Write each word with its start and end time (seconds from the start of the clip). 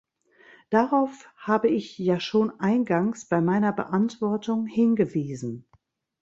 Darauf 0.71 1.29
habe 1.37 1.67
ich 1.69 1.95
ja 1.99 2.19
schon 2.19 2.59
eingangs 2.59 3.27
bei 3.29 3.39
meiner 3.39 3.71
Beantwortung 3.71 4.65
hingewiesen. 4.65 5.67